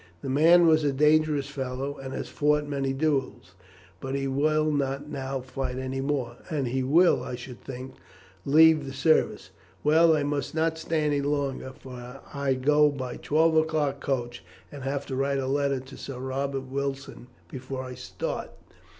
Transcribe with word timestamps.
The 0.23 0.29
man 0.31 0.65
was 0.65 0.83
a 0.83 0.91
dangerous 0.91 1.47
fellow, 1.47 1.95
and 1.95 2.11
has 2.15 2.27
fought 2.27 2.65
many 2.65 2.91
duels, 2.91 3.53
but 3.99 4.15
he 4.15 4.27
will 4.27 4.71
not 4.71 5.09
now 5.11 5.41
fight 5.41 5.77
any 5.77 6.01
more; 6.01 6.37
and 6.49 6.67
he 6.67 6.81
will, 6.81 7.21
I 7.21 7.35
should 7.35 7.61
think, 7.63 7.93
leave 8.43 8.83
the 8.87 8.93
service. 8.93 9.51
Well, 9.83 10.15
I 10.17 10.23
must 10.23 10.55
not 10.55 10.79
stay 10.79 11.01
any 11.05 11.21
longer, 11.21 11.71
for 11.79 12.21
I 12.33 12.55
go 12.55 12.89
by 12.89 13.11
the 13.11 13.19
twelve 13.19 13.55
o'clock 13.55 13.99
coach, 14.01 14.43
and 14.71 14.81
have 14.81 15.05
to 15.05 15.15
write 15.15 15.37
a 15.37 15.45
letter 15.45 15.79
to 15.79 15.97
Sir 15.97 16.17
Robert 16.17 16.61
Wilson 16.65 17.27
before 17.47 17.83
I 17.83 17.93
start." 17.93 18.49